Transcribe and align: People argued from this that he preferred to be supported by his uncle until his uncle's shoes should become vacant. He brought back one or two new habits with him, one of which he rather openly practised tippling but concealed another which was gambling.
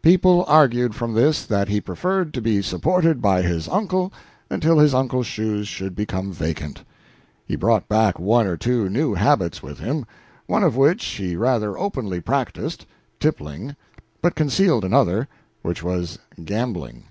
People 0.00 0.46
argued 0.48 0.94
from 0.94 1.12
this 1.12 1.44
that 1.44 1.68
he 1.68 1.78
preferred 1.78 2.32
to 2.32 2.40
be 2.40 2.62
supported 2.62 3.20
by 3.20 3.42
his 3.42 3.68
uncle 3.68 4.10
until 4.48 4.78
his 4.78 4.94
uncle's 4.94 5.26
shoes 5.26 5.68
should 5.68 5.94
become 5.94 6.32
vacant. 6.32 6.82
He 7.44 7.56
brought 7.56 7.90
back 7.90 8.18
one 8.18 8.46
or 8.46 8.56
two 8.56 8.88
new 8.88 9.12
habits 9.12 9.62
with 9.62 9.80
him, 9.80 10.06
one 10.46 10.62
of 10.62 10.78
which 10.78 11.04
he 11.04 11.36
rather 11.36 11.76
openly 11.76 12.22
practised 12.22 12.86
tippling 13.20 13.76
but 14.22 14.34
concealed 14.34 14.82
another 14.82 15.28
which 15.60 15.82
was 15.82 16.18
gambling. 16.42 17.04